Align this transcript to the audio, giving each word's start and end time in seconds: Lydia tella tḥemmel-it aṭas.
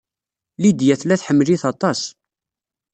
Lydia 0.63 0.95
tella 0.99 1.15
tḥemmel-it 1.21 1.63
aṭas. 1.71 1.99